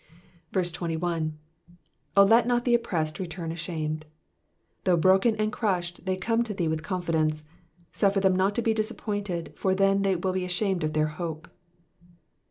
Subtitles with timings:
[0.53, 1.37] 21.
[2.17, 4.01] ^^0 let not the oppressed return ashamed^
[4.83, 7.43] Though broken and crushed they come to thee with confidence;
[7.91, 11.47] suffer them not to be disappointed, for then they will be ashamed of their hope.